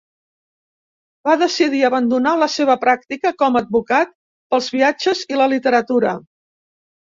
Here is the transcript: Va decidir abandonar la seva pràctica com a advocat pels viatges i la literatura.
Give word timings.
Va 1.29 1.35
decidir 1.41 1.81
abandonar 1.89 2.33
la 2.45 2.47
seva 2.55 2.77
pràctica 2.87 3.33
com 3.43 3.61
a 3.61 3.63
advocat 3.67 4.17
pels 4.57 4.73
viatges 4.79 5.25
i 5.37 5.41
la 5.45 5.51
literatura. 5.55 6.19